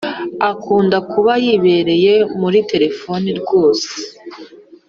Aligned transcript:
akunda 0.51 0.97
kuba 1.11 1.31
yibereye 1.43 2.13
muri 2.39 2.57
telephone 2.71 3.29
rwose 3.39 3.91